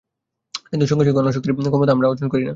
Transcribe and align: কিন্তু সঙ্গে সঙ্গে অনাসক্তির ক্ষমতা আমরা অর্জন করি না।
কিন্তু 0.69 0.85
সঙ্গে 0.87 1.05
সঙ্গে 1.05 1.21
অনাসক্তির 1.21 1.53
ক্ষমতা 1.65 1.91
আমরা 1.95 2.07
অর্জন 2.07 2.27
করি 2.27 2.41
না। 2.41 2.49